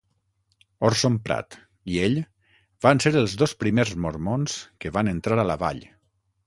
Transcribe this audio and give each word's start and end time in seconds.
Orson 0.87 1.19
Pratt 1.27 1.57
i 1.93 1.99
ell 2.07 2.17
van 2.87 3.05
ser 3.07 3.15
els 3.23 3.39
dos 3.43 3.55
primers 3.67 3.93
mormons 4.07 4.59
que 4.85 4.99
van 4.99 5.15
entrar 5.17 5.41
a 5.45 5.49
la 5.55 5.63
vall. 5.67 5.89